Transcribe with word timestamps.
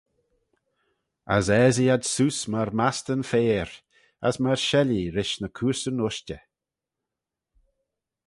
As 1.35 1.47
aasee 1.57 1.91
ad 1.95 2.03
seose 2.13 2.45
myr 2.51 2.69
maste'yn 2.79 3.23
faiyr, 3.29 3.69
as 4.27 4.35
myr 4.43 4.59
shellee 4.67 5.11
rish 5.15 5.35
ny 5.39 5.49
coorseyn-ushtey. 5.57 6.43